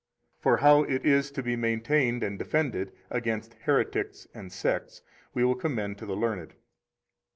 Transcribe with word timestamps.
For 0.39 0.57
how 0.57 0.81
it 0.81 1.05
is 1.05 1.29
to 1.29 1.43
be 1.43 1.55
maintained 1.55 2.23
and 2.23 2.39
defended 2.39 2.91
against 3.11 3.53
heretics 3.65 4.27
and 4.33 4.51
sects 4.51 5.03
we 5.35 5.43
will 5.45 5.53
commend 5.53 5.99
to 5.99 6.07
the 6.07 6.15
learned. 6.15 6.55